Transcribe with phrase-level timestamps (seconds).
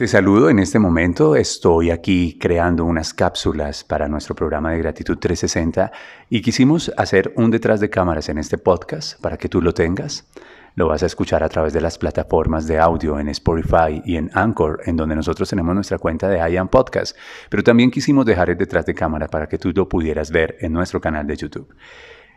[0.00, 1.36] Te saludo en este momento.
[1.36, 5.92] Estoy aquí creando unas cápsulas para nuestro programa de Gratitud 360
[6.30, 10.26] y quisimos hacer un detrás de cámaras en este podcast para que tú lo tengas.
[10.74, 14.30] Lo vas a escuchar a través de las plataformas de audio en Spotify y en
[14.32, 17.14] Anchor, en donde nosotros tenemos nuestra cuenta de IAM Podcast.
[17.50, 20.72] Pero también quisimos dejar el detrás de cámara para que tú lo pudieras ver en
[20.72, 21.74] nuestro canal de YouTube.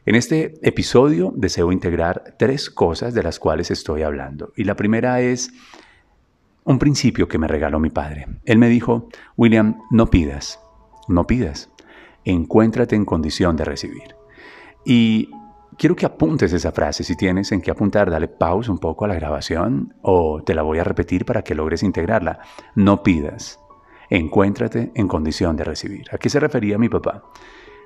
[0.06, 4.52] En este episodio deseo integrar tres cosas de las cuales estoy hablando.
[4.58, 5.54] Y la primera es
[6.66, 8.28] un principio que me regaló mi padre.
[8.46, 10.60] Él me dijo, William, no pidas,
[11.08, 11.70] no pidas,
[12.24, 14.16] encuéntrate en condición de recibir.
[14.86, 15.30] Y
[15.78, 19.08] quiero que apuntes esa frase, si tienes en qué apuntar, dale pausa un poco a
[19.08, 22.40] la grabación o te la voy a repetir para que logres integrarla.
[22.76, 23.60] No pidas,
[24.10, 26.06] encuéntrate en condición de recibir.
[26.12, 27.24] ¿A qué se refería mi papá?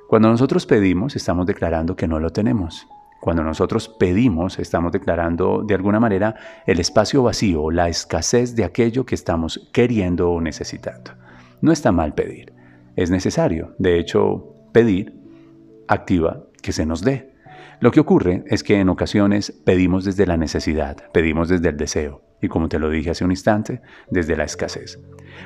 [0.08, 2.88] Cuando nosotros pedimos, estamos declarando que no lo tenemos.
[3.20, 9.06] Cuando nosotros pedimos, estamos declarando de alguna manera el espacio vacío, la escasez de aquello
[9.06, 11.12] que estamos queriendo o necesitando.
[11.62, 12.54] No está mal pedir,
[12.96, 13.76] es necesario.
[13.80, 15.16] De hecho, pedir
[15.88, 17.34] activa que se nos dé.
[17.80, 22.24] Lo que ocurre es que en ocasiones pedimos desde la necesidad, pedimos desde el deseo
[22.42, 25.00] y como te lo dije hace un instante, desde la escasez.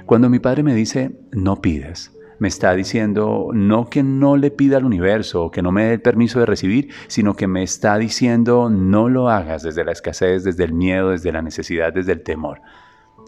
[0.06, 2.12] Cuando mi padre me dice, no pidas,
[2.42, 5.94] me está diciendo no que no le pida al universo o que no me dé
[5.94, 10.44] el permiso de recibir, sino que me está diciendo no lo hagas desde la escasez,
[10.44, 12.62] desde el miedo, desde la necesidad, desde el temor.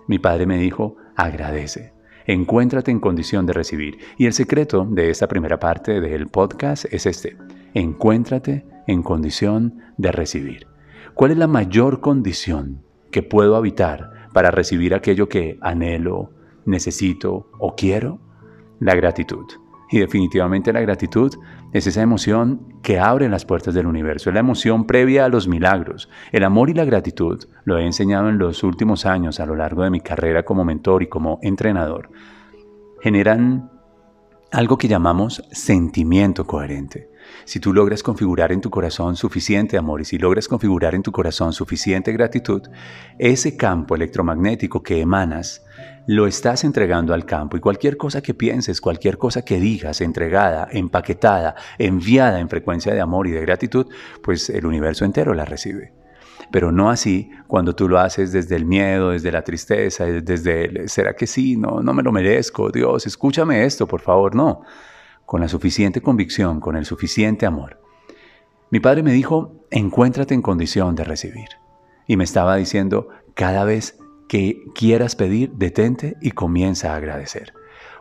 [0.07, 1.93] Mi padre me dijo, agradece,
[2.25, 3.99] encuéntrate en condición de recibir.
[4.17, 7.37] Y el secreto de esta primera parte del podcast es este,
[7.75, 10.65] encuéntrate en condición de recibir.
[11.13, 16.31] ¿Cuál es la mayor condición que puedo habitar para recibir aquello que anhelo,
[16.65, 18.32] necesito o quiero?
[18.79, 19.45] La gratitud.
[19.89, 21.35] Y definitivamente la gratitud
[21.71, 25.47] es esa emoción que abre las puertas del universo, es la emoción previa a los
[25.47, 26.09] milagros.
[26.31, 29.83] El amor y la gratitud, lo he enseñado en los últimos años a lo largo
[29.83, 32.09] de mi carrera como mentor y como entrenador,
[33.01, 33.69] generan
[34.51, 37.09] algo que llamamos sentimiento coherente.
[37.45, 41.11] Si tú logras configurar en tu corazón suficiente amor y si logras configurar en tu
[41.11, 42.61] corazón suficiente gratitud,
[43.19, 45.63] ese campo electromagnético que emanas
[46.07, 50.67] lo estás entregando al campo y cualquier cosa que pienses, cualquier cosa que digas, entregada,
[50.71, 53.87] empaquetada, enviada en frecuencia de amor y de gratitud,
[54.21, 55.93] pues el universo entero la recibe.
[56.51, 60.89] Pero no así cuando tú lo haces desde el miedo, desde la tristeza, desde el,
[60.89, 61.55] ¿será que sí?
[61.55, 64.61] No, no me lo merezco, Dios, escúchame esto, por favor, no
[65.25, 67.79] con la suficiente convicción, con el suficiente amor.
[68.69, 71.49] Mi padre me dijo, encuéntrate en condición de recibir.
[72.07, 73.97] Y me estaba diciendo, cada vez
[74.27, 77.53] que quieras pedir, detente y comienza a agradecer.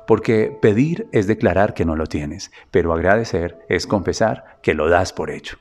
[0.07, 5.13] Porque pedir es declarar que no lo tienes, pero agradecer es confesar que lo das
[5.13, 5.59] por hecho.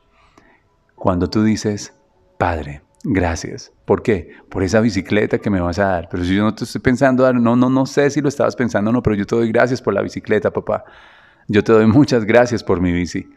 [0.95, 1.93] Cuando tú dices,
[2.37, 3.71] Padre, gracias.
[3.85, 4.31] ¿Por qué?
[4.49, 6.09] Por esa bicicleta que me vas a dar.
[6.09, 8.89] Pero si yo no te estoy pensando, no, no, no sé si lo estabas pensando
[8.89, 10.85] o no, pero yo te doy gracias por la bicicleta, papá.
[11.47, 13.29] Yo te doy muchas gracias por mi bici.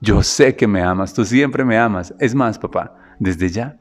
[0.00, 2.14] Yo sé que me amas, tú siempre me amas.
[2.18, 3.78] Es más, papá, desde ya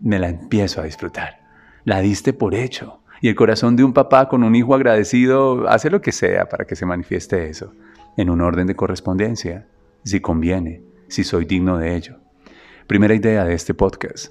[0.00, 1.40] me la empiezo a disfrutar.
[1.84, 3.00] La diste por hecho.
[3.20, 6.66] Y el corazón de un papá con un hijo agradecido hace lo que sea para
[6.66, 7.72] que se manifieste eso,
[8.16, 9.66] en un orden de correspondencia,
[10.04, 12.18] si conviene, si soy digno de ello.
[12.86, 14.30] Primera idea de este podcast.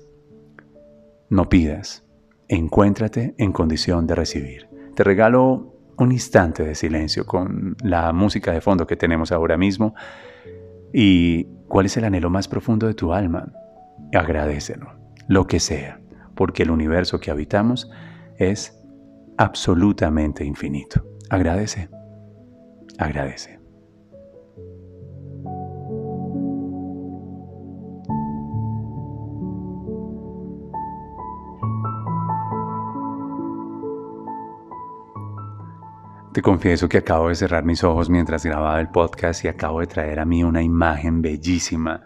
[1.30, 2.04] No pidas,
[2.48, 4.68] encuéntrate en condición de recibir.
[4.94, 9.94] Te regalo un instante de silencio con la música de fondo que tenemos ahora mismo
[10.94, 13.52] y cuál es el anhelo más profundo de tu alma.
[14.14, 14.94] Agradecelo,
[15.28, 16.00] lo que sea,
[16.36, 17.90] porque el universo que habitamos
[18.38, 18.80] es
[19.38, 21.04] absolutamente infinito.
[21.30, 21.90] Agradece,
[22.98, 23.63] agradece.
[36.34, 39.86] Te confieso que acabo de cerrar mis ojos mientras grababa el podcast y acabo de
[39.86, 42.02] traer a mí una imagen bellísima.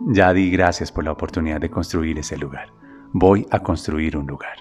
[0.00, 2.72] Ya di gracias por la oportunidad de construir ese lugar.
[3.12, 4.56] Voy a construir un lugar.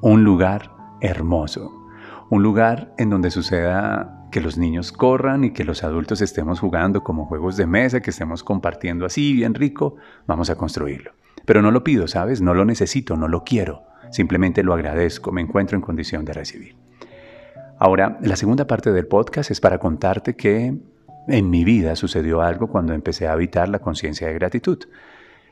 [0.00, 1.70] Un lugar hermoso.
[2.30, 7.04] Un lugar en donde suceda que los niños corran y que los adultos estemos jugando
[7.04, 9.96] como juegos de mesa, que estemos compartiendo así bien rico,
[10.26, 11.12] vamos a construirlo.
[11.44, 12.40] Pero no lo pido, ¿sabes?
[12.40, 13.82] No lo necesito, no lo quiero.
[14.10, 16.85] Simplemente lo agradezco, me encuentro en condición de recibir.
[17.78, 20.78] Ahora, la segunda parte del podcast es para contarte que
[21.28, 24.78] en mi vida sucedió algo cuando empecé a habitar la conciencia de gratitud.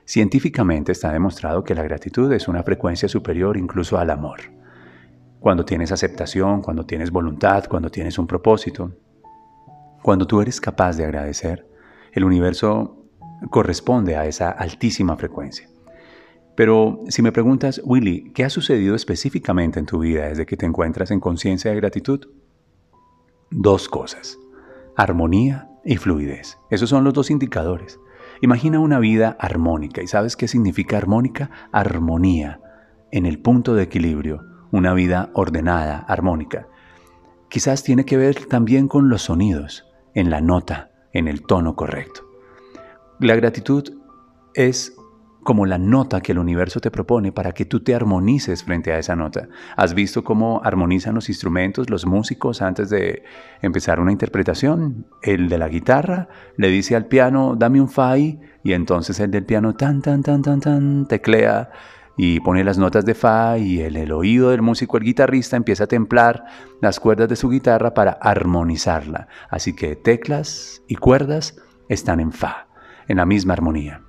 [0.06, 4.40] Científicamente está demostrado que la gratitud es una frecuencia superior incluso al amor.
[5.38, 8.92] Cuando tienes aceptación, cuando tienes voluntad, cuando tienes un propósito,
[10.02, 11.66] cuando tú eres capaz de agradecer,
[12.12, 13.04] el universo
[13.50, 15.68] corresponde a esa altísima frecuencia.
[16.56, 20.66] Pero si me preguntas, Willy, ¿qué ha sucedido específicamente en tu vida desde que te
[20.66, 22.28] encuentras en conciencia de gratitud?
[23.50, 24.38] Dos cosas,
[24.96, 26.58] armonía y fluidez.
[26.70, 27.98] Esos son los dos indicadores.
[28.40, 30.02] Imagina una vida armónica.
[30.02, 31.50] ¿Y sabes qué significa armónica?
[31.72, 32.60] Armonía,
[33.10, 36.68] en el punto de equilibrio, una vida ordenada, armónica.
[37.48, 42.22] Quizás tiene que ver también con los sonidos, en la nota, en el tono correcto.
[43.20, 43.92] La gratitud
[44.54, 44.96] es
[45.44, 48.98] como la nota que el universo te propone para que tú te armonices frente a
[48.98, 49.48] esa nota.
[49.76, 53.22] ¿Has visto cómo armonizan los instrumentos, los músicos antes de
[53.62, 55.06] empezar una interpretación?
[55.22, 59.44] El de la guitarra le dice al piano, dame un fa y entonces el del
[59.44, 61.70] piano tan tan tan tan tan teclea
[62.16, 65.84] y pone las notas de fa y el, el oído del músico, el guitarrista, empieza
[65.84, 66.44] a templar
[66.80, 69.28] las cuerdas de su guitarra para armonizarla.
[69.50, 71.56] Así que teclas y cuerdas
[71.88, 72.68] están en fa,
[73.08, 74.03] en la misma armonía.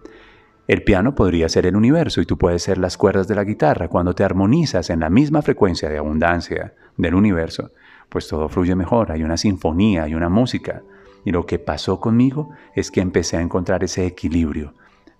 [0.67, 3.87] El piano podría ser el universo y tú puedes ser las cuerdas de la guitarra.
[3.87, 7.71] Cuando te armonizas en la misma frecuencia de abundancia del universo,
[8.09, 10.81] pues todo fluye mejor, hay una sinfonía, hay una música.
[11.23, 14.73] Y lo que pasó conmigo es que empecé a encontrar ese equilibrio.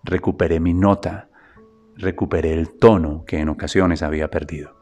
[0.03, 1.29] Recuperé mi nota,
[1.95, 4.75] recuperé el tono que en ocasiones había perdido.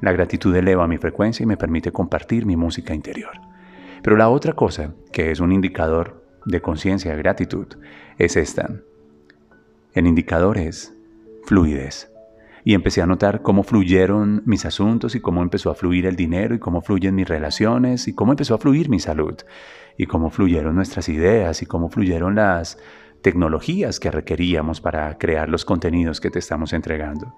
[0.00, 3.32] La gratitud eleva mi frecuencia y me permite compartir mi música interior.
[4.02, 7.66] Pero la otra cosa, que es un indicador de conciencia de gratitud,
[8.18, 8.68] es esta.
[9.96, 10.94] El indicador es
[11.46, 12.12] fluidez.
[12.64, 16.54] Y empecé a notar cómo fluyeron mis asuntos y cómo empezó a fluir el dinero
[16.54, 19.36] y cómo fluyen mis relaciones y cómo empezó a fluir mi salud
[19.96, 22.76] y cómo fluyeron nuestras ideas y cómo fluyeron las
[23.22, 27.34] tecnologías que requeríamos para crear los contenidos que te estamos entregando.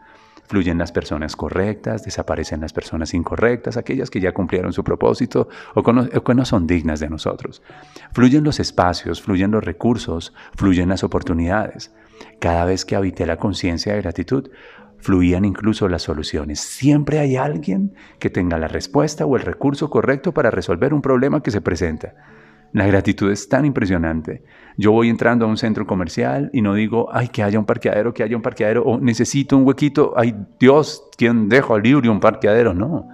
[0.48, 5.84] Fluyen las personas correctas, desaparecen las personas incorrectas, aquellas que ya cumplieron su propósito o
[5.84, 7.62] que no son dignas de nosotros.
[8.12, 11.92] Fluyen los espacios, fluyen los recursos, fluyen las oportunidades.
[12.40, 14.50] Cada vez que habité la conciencia de gratitud,
[14.98, 16.60] fluían incluso las soluciones.
[16.60, 21.42] Siempre hay alguien que tenga la respuesta o el recurso correcto para resolver un problema
[21.42, 22.14] que se presenta.
[22.72, 24.42] La gratitud es tan impresionante.
[24.76, 28.12] Yo voy entrando a un centro comercial y no digo, ay, que haya un parqueadero,
[28.12, 32.74] que haya un parqueadero, o necesito un huequito, ay, Dios, ¿quién dejo libre un parqueadero?
[32.74, 33.08] No.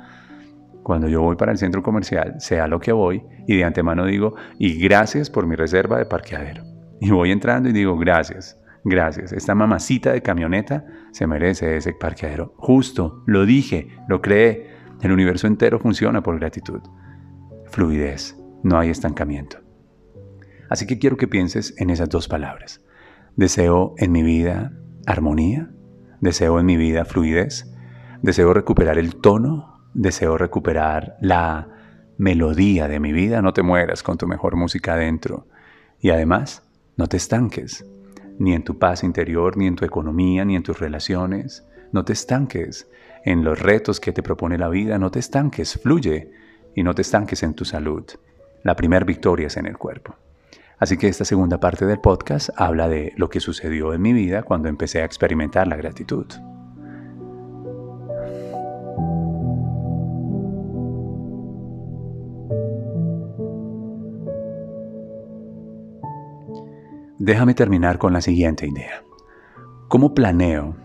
[0.82, 4.34] Cuando yo voy para el centro comercial, sea lo que voy, y de antemano digo,
[4.58, 6.64] y gracias por mi reserva de parqueadero.
[7.00, 8.58] Y voy entrando y digo, gracias.
[8.84, 12.52] Gracias, esta mamacita de camioneta se merece ese parqueadero.
[12.58, 14.75] Justo, lo dije, lo creé.
[15.00, 16.81] El universo entero funciona por gratitud.
[17.66, 19.58] Fluidez, no hay estancamiento.
[20.69, 22.82] Así que quiero que pienses en esas dos palabras.
[23.36, 24.72] Deseo en mi vida
[25.06, 25.70] armonía,
[26.20, 27.72] deseo en mi vida fluidez,
[28.22, 31.69] deseo recuperar el tono, deseo recuperar la
[32.19, 33.40] melodía de mi vida.
[33.40, 35.48] No te mueras con tu mejor música adentro.
[36.00, 37.84] Y además, no te estanques
[38.38, 41.67] ni en tu paz interior, ni en tu economía, ni en tus relaciones.
[41.93, 42.88] No te estanques
[43.24, 46.31] en los retos que te propone la vida, no te estanques, fluye
[46.74, 48.05] y no te estanques en tu salud.
[48.62, 50.17] La primera victoria es en el cuerpo.
[50.79, 54.43] Así que esta segunda parte del podcast habla de lo que sucedió en mi vida
[54.43, 56.26] cuando empecé a experimentar la gratitud.
[67.24, 69.02] Déjame terminar con la siguiente idea.
[69.88, 70.76] ¿Cómo planeo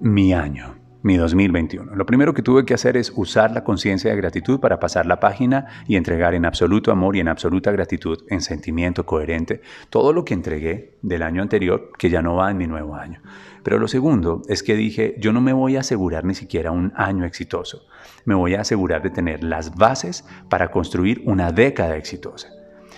[0.00, 1.94] mi año, mi 2021?
[1.94, 5.20] Lo primero que tuve que hacer es usar la conciencia de gratitud para pasar la
[5.20, 10.24] página y entregar en absoluto amor y en absoluta gratitud, en sentimiento coherente, todo lo
[10.24, 13.20] que entregué del año anterior que ya no va en mi nuevo año.
[13.62, 16.94] Pero lo segundo es que dije, yo no me voy a asegurar ni siquiera un
[16.96, 17.82] año exitoso,
[18.24, 22.48] me voy a asegurar de tener las bases para construir una década exitosa.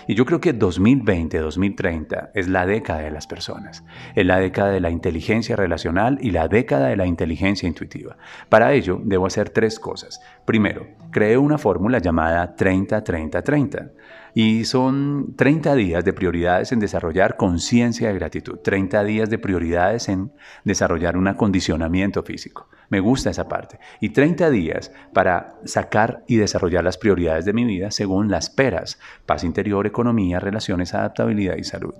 [0.07, 3.83] Y yo creo que 2020, 2030 es la década de las personas,
[4.15, 8.17] es la década de la inteligencia relacional y la década de la inteligencia intuitiva.
[8.49, 10.21] Para ello, debo hacer tres cosas.
[10.45, 13.91] Primero, creé una fórmula llamada 30-30-30
[14.33, 20.09] y son 30 días de prioridades en desarrollar conciencia de gratitud, 30 días de prioridades
[20.09, 20.31] en
[20.65, 22.69] desarrollar un acondicionamiento físico.
[22.89, 23.79] Me gusta esa parte.
[23.99, 28.99] Y 30 días para sacar y desarrollar las prioridades de mi vida según las peras.
[29.25, 31.95] Paz interior, economía, relaciones, adaptabilidad y salud.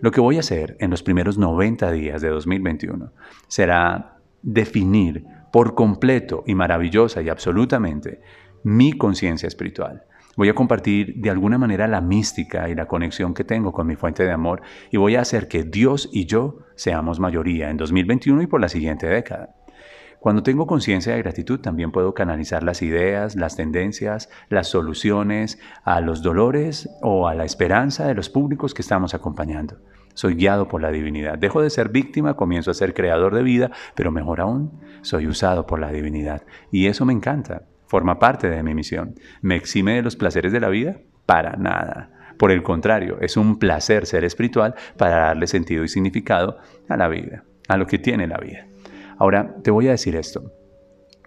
[0.00, 3.12] Lo que voy a hacer en los primeros 90 días de 2021
[3.48, 8.20] será definir por completo y maravillosa y absolutamente
[8.62, 10.04] mi conciencia espiritual.
[10.36, 13.96] Voy a compartir de alguna manera la mística y la conexión que tengo con mi
[13.96, 18.42] fuente de amor y voy a hacer que Dios y yo seamos mayoría en 2021
[18.42, 19.57] y por la siguiente década.
[20.20, 26.00] Cuando tengo conciencia de gratitud también puedo canalizar las ideas, las tendencias, las soluciones a
[26.00, 29.78] los dolores o a la esperanza de los públicos que estamos acompañando.
[30.14, 31.38] Soy guiado por la divinidad.
[31.38, 35.66] Dejo de ser víctima, comienzo a ser creador de vida, pero mejor aún, soy usado
[35.66, 36.42] por la divinidad.
[36.72, 39.14] Y eso me encanta, forma parte de mi misión.
[39.40, 40.96] ¿Me exime de los placeres de la vida?
[41.26, 42.10] Para nada.
[42.38, 46.58] Por el contrario, es un placer ser espiritual para darle sentido y significado
[46.88, 48.67] a la vida, a lo que tiene la vida.
[49.18, 50.52] Ahora, te voy a decir esto.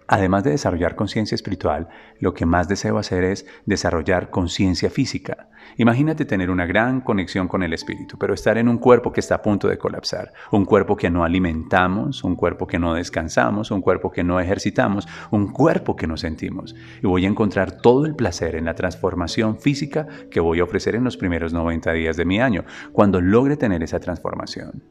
[0.08, 5.48] Además de desarrollar conciencia espiritual, lo que más deseo hacer es desarrollar conciencia física.
[5.78, 9.36] Imagínate tener una gran conexión con el espíritu, pero estar en un cuerpo que está
[9.36, 13.80] a punto de colapsar, un cuerpo que no alimentamos, un cuerpo que no descansamos, un
[13.80, 16.74] cuerpo que no ejercitamos, un cuerpo que no sentimos.
[17.02, 20.94] Y voy a encontrar todo el placer en la transformación física que voy a ofrecer
[20.94, 24.82] en los primeros 90 días de mi año, cuando logre tener esa transformación.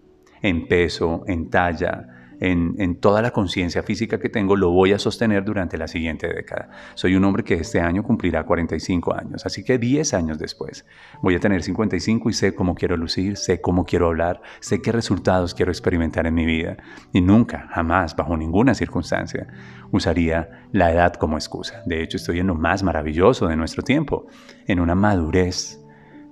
[0.41, 5.43] En peso, en talla, en, toda la conciencia física que tengo, lo voy a sostener
[5.45, 6.69] durante la siguiente década.
[6.95, 10.85] Soy un hombre que este año cumplirá 45 años, así que 10 años después
[11.21, 14.91] voy a tener 55 y sé cómo quiero lucir, sé cómo quiero hablar, sé qué
[14.91, 16.77] resultados quiero experimentar en mi vida.
[17.13, 19.47] Y nunca, jamás, bajo ninguna circunstancia,
[19.91, 21.83] usaría la edad como excusa.
[21.85, 24.25] De hecho, estoy en lo más maravilloso de nuestro tiempo,
[24.65, 25.79] en una madurez,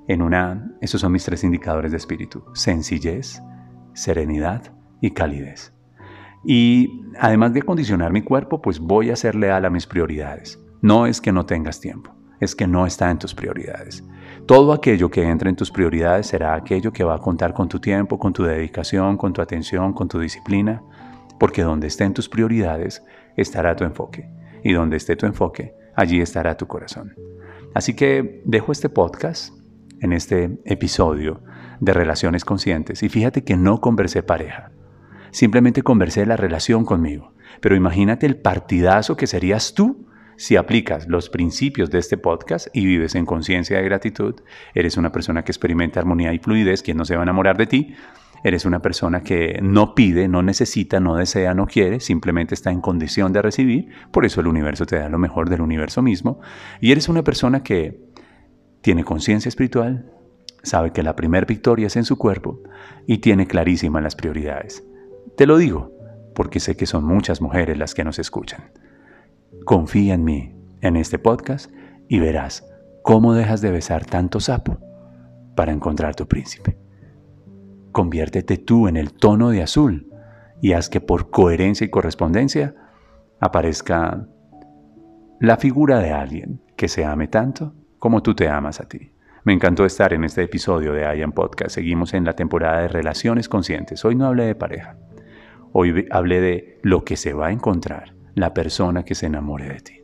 [0.08, 0.72] en una...
[0.82, 2.44] Esos son mis tres indicadores de espíritu.
[2.56, 3.44] Sencillez,
[3.94, 5.79] serenidad y calidez.
[6.44, 10.60] Y además de condicionar mi cuerpo, pues voy a ser leal a mis prioridades.
[10.82, 14.04] No es que no tengas tiempo, es que no está en tus prioridades.
[14.46, 17.80] Todo aquello que entre en tus prioridades será aquello que va a contar con tu
[17.80, 20.82] tiempo, con tu dedicación, con tu atención, con tu disciplina,
[21.40, 23.04] porque donde estén tus prioridades
[23.36, 24.30] estará tu enfoque,
[24.64, 27.14] y donde esté tu enfoque, allí estará tu corazón.
[27.74, 29.54] Así que dejo este podcast
[30.02, 31.42] en este episodio
[31.80, 34.72] de Relaciones Conscientes y fíjate que no conversé pareja
[35.32, 37.34] Simplemente conversé de la relación conmigo.
[37.62, 40.08] Pero imagínate el partidazo que serías tú
[40.38, 44.36] si aplicas los principios de este podcast y vives en conciencia de gratitud.
[44.74, 47.68] Eres una persona que experimenta armonía y fluidez, quien no se va a enamorar de
[47.68, 47.96] ti.
[48.42, 52.80] Eres una persona que no pide, no necesita, no desea, no quiere, simplemente está en
[52.80, 53.90] condición de recibir.
[54.12, 56.40] Por eso el universo te da lo mejor del universo mismo.
[56.80, 58.00] Y eres una persona que
[58.80, 60.10] tiene conciencia espiritual,
[60.64, 62.62] sabe que la primera victoria es en su cuerpo
[63.06, 64.86] y tiene clarísimas las prioridades.
[65.36, 65.92] Te lo digo
[66.36, 68.72] porque sé que son muchas mujeres las que nos escuchan.
[69.66, 71.72] Confía en mí en este podcast
[72.08, 72.66] y verás
[73.04, 74.78] cómo dejas de besar tanto sapo
[75.56, 76.78] para encontrar tu príncipe.
[77.92, 80.08] Conviértete tú en el tono de azul
[80.62, 82.76] y haz que por coherencia y correspondencia
[83.40, 84.28] aparezca
[85.40, 89.14] la figura de alguien que se ame tanto como tú te amas a ti.
[89.44, 91.76] Me encantó estar en este episodio de I Podcast.
[91.76, 94.04] Seguimos en la temporada de relaciones conscientes.
[94.04, 94.98] Hoy no hablé de pareja.
[95.72, 99.80] Hoy hablé de lo que se va a encontrar la persona que se enamore de
[99.80, 100.02] ti.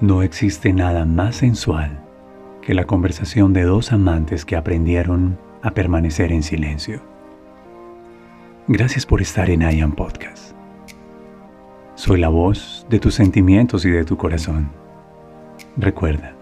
[0.00, 2.02] No existe nada más sensual
[2.60, 7.02] que la conversación de dos amantes que aprendieron a permanecer en silencio.
[8.66, 10.54] Gracias por estar en IAM Podcast.
[11.94, 14.70] Soy la voz de tus sentimientos y de tu corazón.
[15.76, 16.34] Recuerda,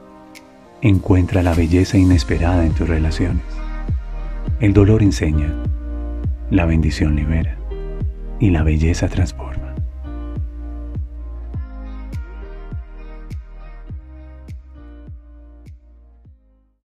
[0.80, 3.59] encuentra la belleza inesperada en tus relaciones.
[4.60, 5.52] El dolor enseña,
[6.50, 7.56] la bendición libera
[8.40, 9.59] y la belleza transforma.